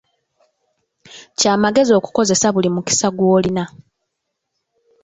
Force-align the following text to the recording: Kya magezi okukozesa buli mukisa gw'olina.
Kya 1.39 1.53
magezi 1.63 1.91
okukozesa 1.99 2.47
buli 2.53 2.69
mukisa 2.75 3.07
gw'olina. 3.17 3.63